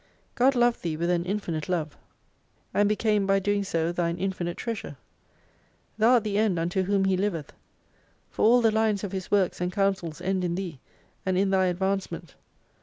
God 0.33 0.55
loved 0.55 0.81
thee 0.81 0.97
with 0.97 1.11
an 1.11 1.25
infinite 1.25 1.69
love, 1.69 1.91
5» 1.99 1.99
and 2.73 2.89
became 2.89 3.27
by 3.27 3.37
doing 3.37 3.63
so 3.63 3.91
thine 3.91 4.17
infinite 4.17 4.57
treasure. 4.57 4.97
Thou 5.99 6.13
art 6.13 6.23
the 6.23 6.39
end 6.39 6.57
unto 6.57 6.81
whom 6.81 7.05
He 7.05 7.15
liveth. 7.15 7.53
For 8.31 8.43
all 8.43 8.61
the 8.61 8.71
lines 8.71 9.03
of 9.03 9.11
His 9.11 9.29
works 9.29 9.61
and 9.61 9.71
counsels 9.71 10.19
end 10.19 10.43
in 10.43 10.55
thee, 10.55 10.79
and 11.23 11.37
in 11.37 11.51
thy 11.51 11.67
advancement. 11.67 12.33